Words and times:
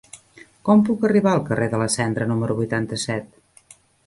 Com 0.69 0.79
puc 0.87 1.05
arribar 1.09 1.33
al 1.33 1.43
carrer 1.51 1.67
de 1.75 1.83
la 1.83 1.89
Cendra 1.97 2.27
número 2.33 2.57
vuitanta-set? 2.63 3.31